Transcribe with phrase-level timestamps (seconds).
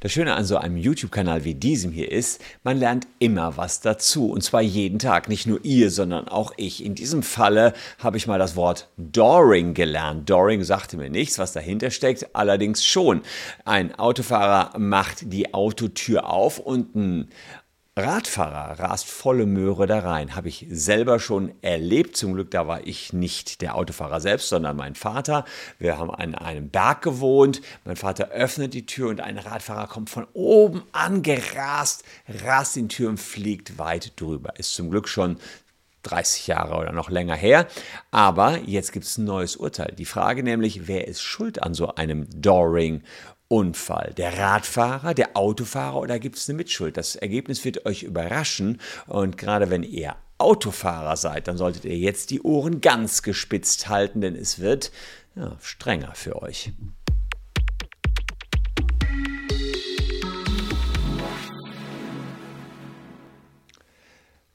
[0.00, 4.30] Das Schöne an so einem YouTube-Kanal wie diesem hier ist, man lernt immer was dazu.
[4.30, 5.28] Und zwar jeden Tag.
[5.28, 6.84] Nicht nur ihr, sondern auch ich.
[6.84, 10.28] In diesem Falle habe ich mal das Wort Doring gelernt.
[10.28, 13.22] Doring sagte mir nichts, was dahinter steckt, allerdings schon.
[13.64, 17.28] Ein Autofahrer macht die Autotür auf und ein
[17.98, 20.36] Radfahrer rast volle Möhre da rein.
[20.36, 22.16] Habe ich selber schon erlebt.
[22.16, 25.44] Zum Glück, da war ich nicht der Autofahrer selbst, sondern mein Vater.
[25.80, 27.60] Wir haben an einem Berg gewohnt.
[27.84, 32.04] Mein Vater öffnet die Tür und ein Radfahrer kommt von oben angerast,
[32.44, 34.56] rast in die Tür und fliegt weit drüber.
[34.58, 35.36] Ist zum Glück schon
[36.02, 37.66] 30 Jahre oder noch länger her.
[38.10, 39.94] Aber jetzt gibt es ein neues Urteil.
[39.96, 43.02] Die Frage nämlich, wer ist schuld an so einem Doring
[43.48, 44.12] Unfall?
[44.16, 46.96] Der Radfahrer, der Autofahrer oder gibt es eine Mitschuld?
[46.96, 52.30] Das Ergebnis wird euch überraschen und gerade wenn ihr Autofahrer seid, dann solltet ihr jetzt
[52.30, 54.92] die Ohren ganz gespitzt halten, denn es wird
[55.34, 56.72] ja, strenger für euch.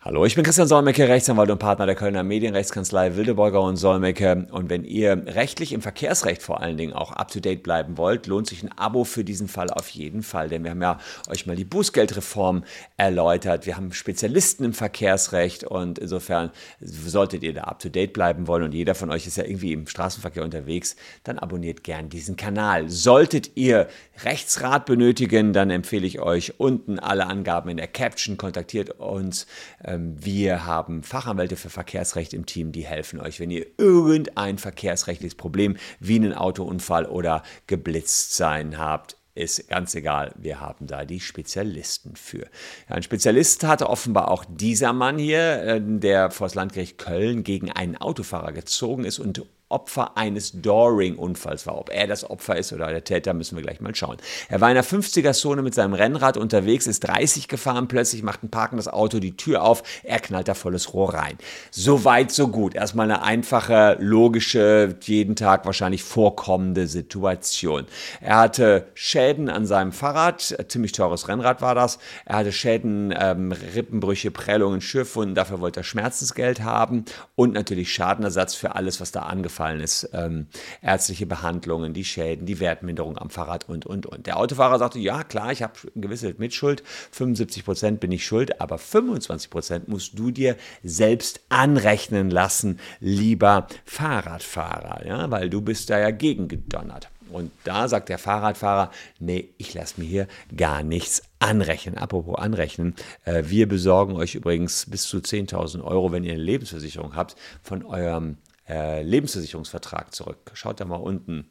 [0.06, 4.48] Hallo, ich bin Christian Solmecke, Rechtsanwalt und Partner der Kölner Medienrechtskanzlei Wildeborger und Solmecke.
[4.52, 8.64] Und wenn ihr rechtlich im Verkehrsrecht vor allen Dingen auch up-to-date bleiben wollt, lohnt sich
[8.64, 10.50] ein Abo für diesen Fall auf jeden Fall.
[10.50, 12.66] Denn wir haben ja euch mal die Bußgeldreform
[12.98, 13.66] erläutert.
[13.66, 16.52] Wir haben Spezialisten im Verkehrsrecht und insofern
[16.82, 20.44] solltet ihr da up-to-date bleiben wollen und jeder von euch ist ja irgendwie im Straßenverkehr
[20.44, 22.90] unterwegs, dann abonniert gern diesen Kanal.
[22.90, 23.88] Solltet ihr
[24.26, 28.36] Rechtsrat benötigen, dann empfehle ich euch unten alle Angaben in der Caption.
[28.36, 29.48] Kontaktiert uns
[29.92, 35.36] ähm, wir haben Fachanwälte für Verkehrsrecht im Team, die helfen euch, wenn ihr irgendein verkehrsrechtliches
[35.36, 41.19] Problem wie einen Autounfall oder geblitzt sein habt ist ganz egal, wir haben da die
[41.19, 42.47] Spezialisten für.
[42.88, 47.71] Ein Spezialist hatte offenbar auch dieser Mann hier, äh, der vor das Landgericht Köln gegen
[47.71, 51.78] einen Autofahrer gezogen ist und Opfer eines Doring-Unfalls war.
[51.78, 54.17] Ob er das Opfer ist oder der Täter, müssen wir gleich mal schauen.
[54.47, 58.52] Er war in der 50er-Zone mit seinem Rennrad unterwegs, ist 30 gefahren, plötzlich macht ein
[58.52, 61.38] parkendes Auto die Tür auf, er knallt da volles Rohr rein.
[61.72, 62.75] So weit, so gut.
[62.75, 67.86] Erstmal eine einfache, logische, jeden Tag wahrscheinlich vorkommende Situation.
[68.21, 71.98] Er hatte Schäden an seinem Fahrrad, ziemlich teures Rennrad war das.
[72.26, 77.05] Er hatte Schäden, ähm, Rippenbrüche, Prellungen, Schürfwunden, dafür wollte er Schmerzensgeld haben
[77.36, 80.10] und natürlich Schadenersatz für alles, was da angefallen angefallen ist.
[80.14, 80.48] Ähm,
[80.82, 84.28] ärztliche Behandlungen, die Schäden, die Wertminderung am Fahrrad und, und, und.
[84.28, 88.78] Der Autofahrer sagte, ja klar, ich habe gewisse Mitschuld, 75 Prozent bin ich schuld, aber
[88.78, 96.00] 25 Prozent musst du dir selbst anrechnen lassen, lieber Fahrradfahrer, ja, weil du bist da
[96.00, 97.10] ja gegengedonnert.
[97.32, 101.98] Und da sagt der Fahrradfahrer, nee, ich lasse mir hier gar nichts anrechnen.
[101.98, 102.94] Apropos anrechnen,
[103.26, 107.84] äh, wir besorgen euch übrigens bis zu 10.000 Euro, wenn ihr eine Lebensversicherung habt, von
[107.86, 108.38] eurem
[108.68, 110.52] äh, Lebensversicherungsvertrag zurück.
[110.54, 111.50] Schaut da mal unten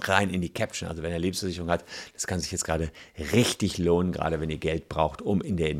[0.00, 0.88] rein in die Caption.
[0.88, 1.84] Also wenn ihr Lebensversicherung hat,
[2.14, 2.90] das kann sich jetzt gerade
[3.32, 5.70] richtig lohnen, gerade wenn ihr Geld braucht, um in der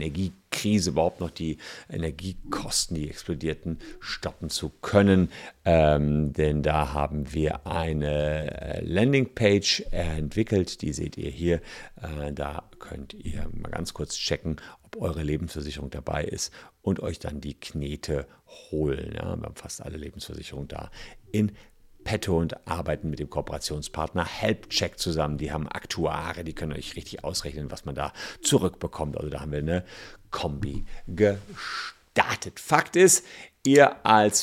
[0.51, 5.31] Energiekrise überhaupt noch die Energiekosten, die explodierten, stoppen zu können.
[5.65, 11.61] Ähm, denn da haben wir eine äh, Landingpage entwickelt, die seht ihr hier.
[12.03, 17.19] Äh, da könnt ihr mal ganz kurz checken, ob eure Lebensversicherung dabei ist und euch
[17.19, 18.27] dann die Knete
[18.71, 19.13] holen.
[19.15, 20.91] Ja, wir haben fast alle Lebensversicherungen da
[21.31, 21.53] in
[22.05, 25.39] petto und arbeiten mit dem Kooperationspartner HelpCheck zusammen.
[25.39, 28.13] Die haben Aktuare, die können euch richtig ausrechnen, was man da
[28.43, 29.17] zurückbekommt.
[29.17, 29.85] Also da haben wir eine
[30.31, 32.61] Kombi gestartet.
[32.61, 33.25] Fakt ist,
[33.65, 34.43] ihr als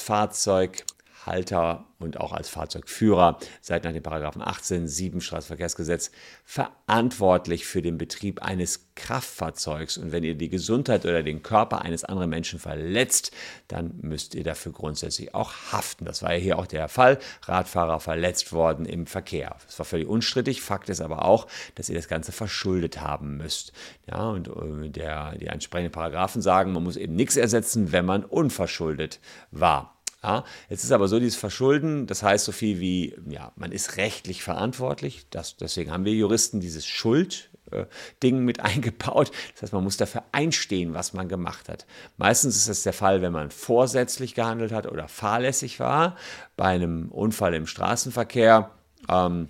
[1.28, 6.12] Fahrzeughalter und auch als Fahrzeugführer seid nach dem Paragraphen 18 7 Straßenverkehrsgesetz
[6.46, 9.98] verantwortlich für den Betrieb eines Kraftfahrzeugs.
[9.98, 13.32] Und wenn ihr die Gesundheit oder den Körper eines anderen Menschen verletzt,
[13.68, 16.06] dann müsst ihr dafür grundsätzlich auch haften.
[16.06, 17.18] Das war ja hier auch der Fall.
[17.44, 19.56] Radfahrer verletzt worden im Verkehr.
[19.66, 20.62] Das war völlig unstrittig.
[20.62, 23.74] Fakt ist aber auch, dass ihr das Ganze verschuldet haben müsst.
[24.08, 28.24] Ja, und äh, der, die entsprechenden Paragraphen sagen, man muss eben nichts ersetzen, wenn man
[28.24, 29.97] unverschuldet war.
[30.28, 33.96] Ja, jetzt ist aber so dieses Verschulden, das heißt so viel wie, ja, man ist
[33.96, 35.26] rechtlich verantwortlich.
[35.30, 39.32] Das, deswegen haben wir Juristen dieses Schuld-Ding mit eingebaut.
[39.54, 41.86] Das heißt, man muss dafür einstehen, was man gemacht hat.
[42.18, 46.18] Meistens ist das der Fall, wenn man vorsätzlich gehandelt hat oder fahrlässig war.
[46.58, 48.72] Bei einem Unfall im Straßenverkehr.
[49.08, 49.48] Ähm,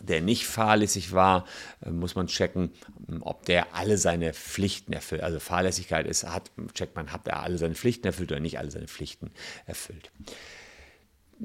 [0.00, 1.44] der nicht fahrlässig war,
[1.84, 2.72] äh, muss man checken,
[3.08, 5.22] ähm, ob der alle seine Pflichten erfüllt.
[5.22, 8.70] Also Fahrlässigkeit ist, hat, checkt man, hat er alle seine Pflichten erfüllt oder nicht alle
[8.70, 9.30] seine Pflichten
[9.66, 10.10] erfüllt.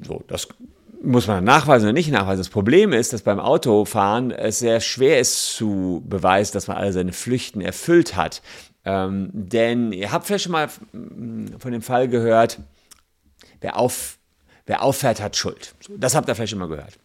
[0.02, 0.48] So, das
[1.02, 2.40] muss man nachweisen oder nicht nachweisen.
[2.40, 6.92] Das Problem ist, dass beim Autofahren es sehr schwer ist zu beweisen, dass man alle
[6.92, 8.42] seine Pflichten erfüllt hat.
[8.84, 12.60] Ähm, denn ihr habt vielleicht schon mal mm, von dem Fall gehört,
[13.60, 14.18] wer, auf,
[14.64, 15.74] wer auffährt, hat Schuld.
[15.88, 16.98] Das habt ihr vielleicht schon mal gehört.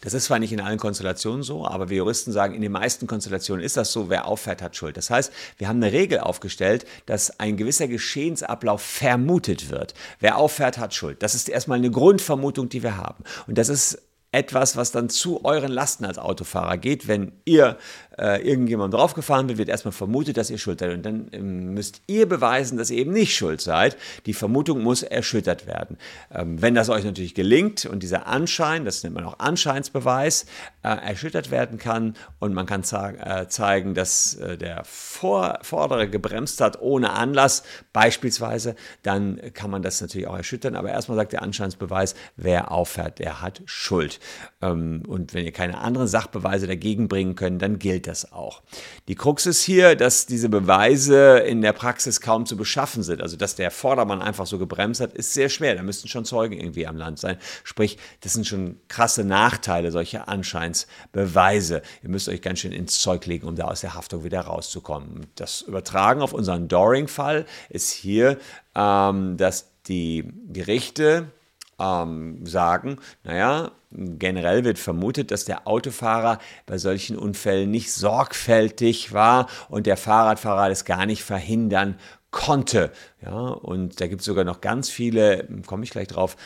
[0.00, 3.06] Das ist zwar nicht in allen Konstellationen so, aber wir Juristen sagen, in den meisten
[3.06, 4.96] Konstellationen ist das so, wer auffährt, hat Schuld.
[4.96, 9.94] Das heißt, wir haben eine Regel aufgestellt, dass ein gewisser Geschehensablauf vermutet wird.
[10.18, 11.22] Wer auffährt, hat Schuld.
[11.22, 13.24] Das ist erstmal eine Grundvermutung, die wir haben.
[13.46, 14.02] Und das ist
[14.32, 17.08] etwas, was dann zu euren Lasten als Autofahrer geht.
[17.08, 17.78] Wenn ihr
[18.16, 20.92] äh, irgendjemand draufgefahren wird, wird erstmal vermutet, dass ihr schuld seid.
[20.92, 23.96] Und dann ähm, müsst ihr beweisen, dass ihr eben nicht schuld seid.
[24.26, 25.96] Die Vermutung muss erschüttert werden.
[26.32, 30.46] Ähm, wenn das euch natürlich gelingt und dieser Anschein, das nennt man auch Anscheinsbeweis,
[30.82, 36.60] äh, erschüttert werden kann und man kann äh, zeigen, dass äh, der Vor Vordere gebremst
[36.60, 40.76] hat ohne Anlass, beispielsweise, dann kann man das natürlich auch erschüttern.
[40.76, 44.19] Aber erstmal sagt der Anscheinsbeweis, wer auffährt, der hat Schuld.
[44.62, 48.62] Ähm, und wenn ihr keine anderen Sachbeweise dagegen bringen könnt, dann gilt das auch.
[49.08, 53.22] Die Krux ist hier, dass diese Beweise in der Praxis kaum zu beschaffen sind.
[53.22, 55.74] Also, dass der Vordermann einfach so gebremst hat, ist sehr schwer.
[55.74, 57.36] Da müssten schon Zeugen irgendwie am Land sein.
[57.64, 61.82] Sprich, das sind schon krasse Nachteile solcher Anscheinsbeweise.
[62.02, 65.26] Ihr müsst euch ganz schön ins Zeug legen, um da aus der Haftung wieder rauszukommen.
[65.34, 68.38] Das Übertragen auf unseren Doring-Fall ist hier,
[68.74, 71.32] ähm, dass die Gerichte
[71.80, 79.48] ähm, sagen, naja, generell wird vermutet, dass der Autofahrer bei solchen Unfällen nicht sorgfältig war
[79.68, 81.96] und der Fahrradfahrer das gar nicht verhindern
[82.30, 82.92] konnte.
[83.22, 86.36] Ja, und da gibt es sogar noch ganz viele, komme ich gleich drauf,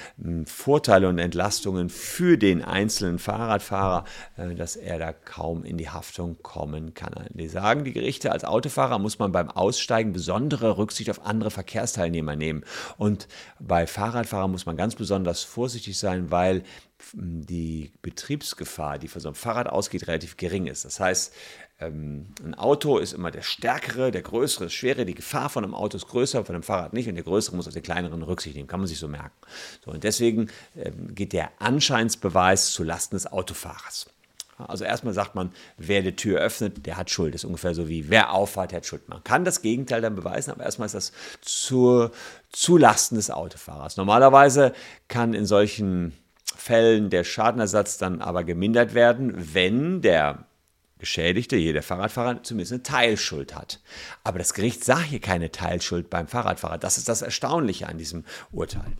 [0.46, 4.04] Vorteile und Entlastungen für den einzelnen Fahrradfahrer,
[4.36, 7.12] äh, dass er da kaum in die Haftung kommen kann.
[7.30, 12.34] Die sagen, die Gerichte als Autofahrer muss man beim Aussteigen besondere Rücksicht auf andere Verkehrsteilnehmer
[12.34, 12.64] nehmen.
[12.96, 13.28] Und
[13.60, 16.64] bei Fahrradfahrern muss man ganz besonders vorsichtig sein, weil
[17.12, 20.84] die Betriebsgefahr, die von so einem Fahrrad ausgeht, relativ gering ist.
[20.84, 21.34] Das heißt,
[21.80, 25.04] ähm, ein Auto ist immer der stärkere, der größere, das schwere.
[25.04, 27.08] Die Gefahr von einem Auto ist größer, von einem Fahrrad nicht.
[27.08, 28.68] Und der größere muss auf den kleineren Rücksicht nehmen.
[28.68, 29.34] Kann man sich so merken.
[29.84, 34.06] So, und deswegen ähm, geht der Anscheinsbeweis zulasten des Autofahrers.
[34.56, 37.34] Also erstmal sagt man, wer die Tür öffnet, der hat Schuld.
[37.34, 39.08] Das ist ungefähr so wie wer auffahrt, hat Schuld.
[39.08, 42.12] Man kann das Gegenteil dann beweisen, aber erstmal ist das zur
[42.52, 43.96] Zulasten des Autofahrers.
[43.96, 44.72] Normalerweise
[45.08, 46.12] kann in solchen
[46.56, 50.46] Fällen der Schadenersatz dann aber gemindert werden, wenn der
[51.04, 53.78] Geschädigte, hier der Fahrradfahrer, zumindest eine Teilschuld hat.
[54.24, 56.78] Aber das Gericht sah hier keine Teilschuld beim Fahrradfahrer.
[56.78, 58.92] Das ist das Erstaunliche an diesem Urteil.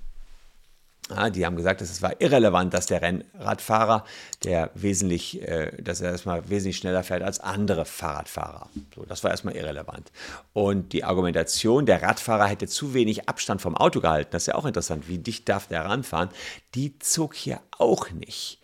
[1.10, 4.04] Ja, die haben gesagt, es war irrelevant, dass der Rennradfahrer,
[4.42, 8.68] der wesentlich, äh, dass er erstmal wesentlich schneller fährt als andere Fahrradfahrer.
[8.94, 10.12] So, das war erstmal irrelevant.
[10.52, 14.54] Und die Argumentation, der Radfahrer hätte zu wenig Abstand vom Auto gehalten, das ist ja
[14.54, 16.28] auch interessant, wie dicht darf der ranfahren,
[16.74, 18.60] die zog hier auch nicht.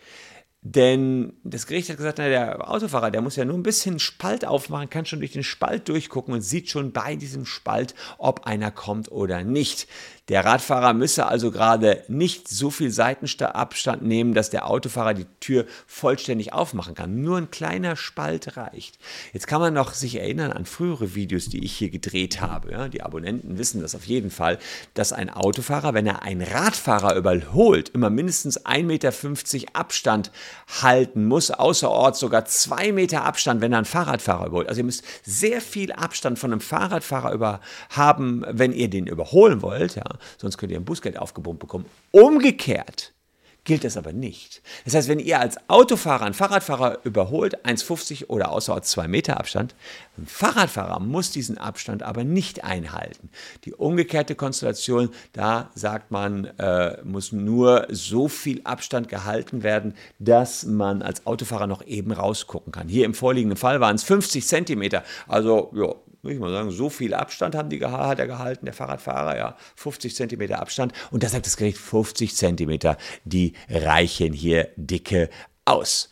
[0.63, 4.45] Denn das Gericht hat gesagt, na, der Autofahrer, der muss ja nur ein bisschen Spalt
[4.45, 8.71] aufmachen, kann schon durch den Spalt durchgucken und sieht schon bei diesem Spalt, ob einer
[8.71, 9.89] kommt oder nicht.
[10.31, 15.67] Der Radfahrer müsse also gerade nicht so viel Seitenabstand nehmen, dass der Autofahrer die Tür
[15.89, 17.21] vollständig aufmachen kann.
[17.21, 19.01] Nur ein kleiner Spalt reicht.
[19.33, 22.71] Jetzt kann man noch sich erinnern an frühere Videos, die ich hier gedreht habe.
[22.71, 24.61] Ja, die Abonnenten wissen das auf jeden Fall,
[24.95, 29.13] dass ein Autofahrer, wenn er einen Radfahrer überholt, immer mindestens 1,50 Meter
[29.73, 30.31] Abstand
[30.81, 34.69] halten muss, außerorts sogar 2 Meter Abstand, wenn er einen Fahrradfahrer überholt.
[34.69, 39.61] Also ihr müsst sehr viel Abstand von einem Fahrradfahrer über haben, wenn ihr den überholen
[39.63, 39.97] wollt.
[39.97, 41.87] Ja sonst könnt ihr ein Bußgeld aufgebombt bekommen.
[42.11, 43.13] Umgekehrt
[43.65, 44.63] gilt das aber nicht.
[44.85, 49.75] Das heißt, wenn ihr als Autofahrer einen Fahrradfahrer überholt, 1,50 oder außerorts 2 Meter Abstand,
[50.19, 53.31] ein Fahrradfahrer muss diesen Abstand aber nicht einhalten.
[53.65, 60.65] Die umgekehrte Konstellation, da sagt man, äh, muss nur so viel Abstand gehalten werden, dass
[60.65, 62.89] man als Autofahrer noch eben rausgucken kann.
[62.89, 66.91] Hier im vorliegenden Fall waren es 50 Zentimeter, also ja, würde ich mal sagen, so
[66.91, 70.93] viel Abstand haben die, hat er gehalten, der Fahrradfahrer, ja, 50 Zentimeter Abstand.
[71.11, 75.31] Und da sagt das Gericht 50 Zentimeter, die reichen hier dicke
[75.65, 76.11] aus.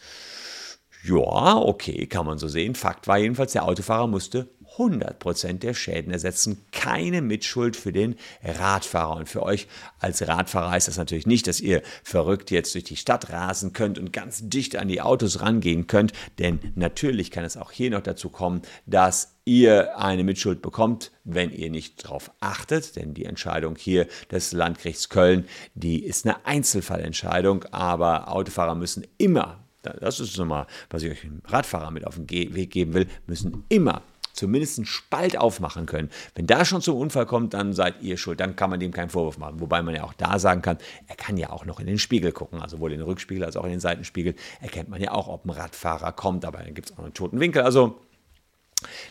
[1.04, 2.74] Ja, okay, kann man so sehen.
[2.74, 4.48] Fakt war jedenfalls, der Autofahrer musste
[4.78, 6.64] 100% der Schäden ersetzen.
[6.72, 9.16] Keine Mitschuld für den Radfahrer.
[9.16, 9.66] Und für euch
[9.98, 13.98] als Radfahrer heißt das natürlich nicht, dass ihr verrückt jetzt durch die Stadt rasen könnt
[13.98, 16.12] und ganz dicht an die Autos rangehen könnt.
[16.38, 21.50] Denn natürlich kann es auch hier noch dazu kommen, dass ihr eine Mitschuld bekommt, wenn
[21.50, 22.96] ihr nicht darauf achtet.
[22.96, 27.64] Denn die Entscheidung hier des Landgerichts Köln, die ist eine Einzelfallentscheidung.
[27.72, 32.70] Aber Autofahrer müssen immer das ist nochmal, was ich euch Radfahrer mit auf den Weg
[32.70, 34.02] geben will, müssen immer
[34.38, 36.10] zumindest einen Spalt aufmachen können.
[36.34, 38.40] Wenn da schon zum Unfall kommt, dann seid ihr schuld.
[38.40, 39.60] Dann kann man dem keinen Vorwurf machen.
[39.60, 42.32] Wobei man ja auch da sagen kann, er kann ja auch noch in den Spiegel
[42.32, 42.62] gucken.
[42.62, 45.44] Also sowohl in den Rückspiegel als auch in den Seitenspiegel erkennt man ja auch, ob
[45.44, 46.44] ein Radfahrer kommt.
[46.44, 47.62] Aber dann gibt es auch einen toten Winkel.
[47.62, 48.00] Also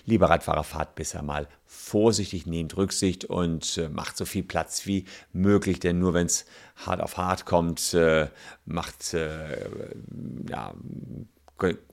[0.05, 5.03] Lieber Radfahrer, fahrt besser mal vorsichtig, nehmt Rücksicht und äh, macht so viel Platz wie
[5.33, 6.45] möglich, denn nur wenn es
[6.77, 8.29] hart auf hart kommt, äh,
[8.65, 9.69] macht, äh,
[10.49, 10.73] ja,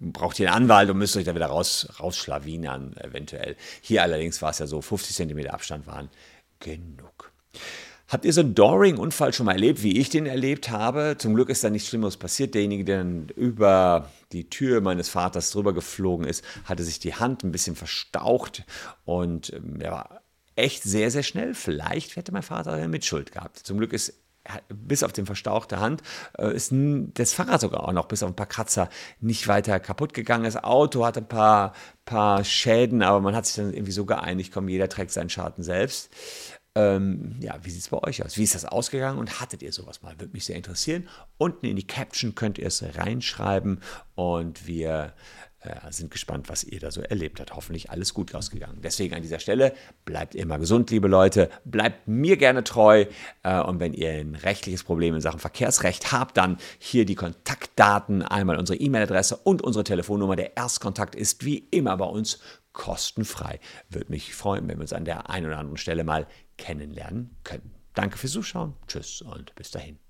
[0.00, 3.56] braucht ihr einen Anwalt und müsst euch da wieder raus, rausschlawinern, eventuell.
[3.80, 6.08] Hier allerdings war es ja so, 50 cm Abstand waren
[6.60, 7.32] genug.
[8.08, 11.16] Habt ihr so einen Doring-Unfall schon mal erlebt, wie ich den erlebt habe?
[11.18, 12.54] Zum Glück ist da nichts Schlimmeres passiert.
[12.54, 17.44] Derjenige, der dann über die Tür meines Vaters drüber geflogen ist, hatte sich die Hand
[17.44, 18.64] ein bisschen verstaucht
[19.04, 20.20] und ähm, er war
[20.54, 21.54] echt sehr, sehr schnell.
[21.54, 23.58] Vielleicht hätte mein Vater eine Mitschuld gehabt.
[23.58, 24.23] Zum Glück ist
[24.68, 26.02] bis auf den verstauchte Hand
[26.38, 28.88] äh, ist das Fahrrad sogar auch noch bis auf ein paar Kratzer
[29.20, 30.44] nicht weiter kaputt gegangen.
[30.44, 31.72] Das Auto hatte ein paar,
[32.04, 35.64] paar Schäden, aber man hat sich dann irgendwie so geeinigt, komm, jeder trägt seinen Schaden
[35.64, 36.10] selbst.
[36.76, 38.36] Ähm, ja, wie sieht es bei euch aus?
[38.36, 40.18] Wie ist das ausgegangen und hattet ihr sowas mal?
[40.18, 41.08] Würde mich sehr interessieren.
[41.38, 43.80] Unten in die Caption könnt ihr es reinschreiben
[44.16, 45.14] und wir
[45.64, 47.54] äh, sind gespannt, was ihr da so erlebt habt.
[47.54, 48.80] Hoffentlich alles gut ausgegangen.
[48.82, 49.72] Deswegen an dieser Stelle
[50.04, 51.50] bleibt immer gesund, liebe Leute.
[51.64, 53.06] Bleibt mir gerne treu.
[53.42, 58.22] Äh, und wenn ihr ein rechtliches Problem in Sachen Verkehrsrecht habt, dann hier die Kontaktdaten,
[58.22, 60.36] einmal unsere E-Mail-Adresse und unsere Telefonnummer.
[60.36, 62.38] Der Erstkontakt ist wie immer bei uns
[62.72, 63.60] kostenfrei.
[63.88, 66.26] Würde mich freuen, wenn wir uns an der einen oder anderen Stelle mal
[66.58, 67.74] kennenlernen können.
[67.94, 68.74] Danke fürs Zuschauen.
[68.86, 70.03] Tschüss und bis dahin.